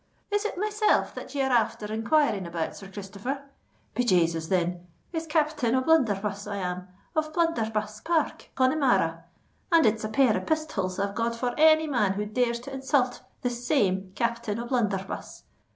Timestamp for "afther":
1.63-1.93